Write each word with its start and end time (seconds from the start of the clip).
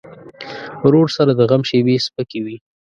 ورور 0.85 1.07
سره 1.17 1.31
د 1.35 1.41
غم 1.49 1.61
شیبې 1.69 1.95
سپکې 2.05 2.39
وي. 2.45 2.57